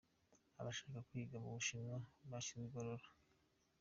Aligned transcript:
Abashaka 0.59 0.99
kwiga 1.07 1.35
mu 1.43 1.49
Bushinwa 1.55 1.95
bashyizwe 2.31 2.65
igorora. 2.67 3.07